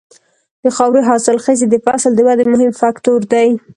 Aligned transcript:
د 0.63 0.65
خاورې 0.75 1.01
حاصلخېزي 1.09 1.65
د 1.69 1.75
فصل 1.85 2.11
د 2.15 2.19
ودې 2.27 2.45
مهم 2.53 2.71
فکتور 2.81 3.19
دی. 3.33 3.49